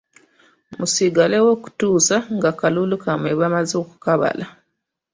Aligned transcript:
Musigaleewo 0.77 1.49
okutuusa 1.57 2.17
ng'akalulu 2.35 2.95
kammwe 3.03 3.31
bamaze 3.39 3.75
okukabala. 3.83 4.45